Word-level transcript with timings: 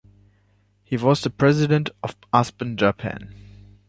He 0.83 0.97
was 0.97 1.21
the 1.21 1.29
President 1.29 1.91
of 2.01 2.15
Aspen 2.33 2.75
Japan. 2.75 3.35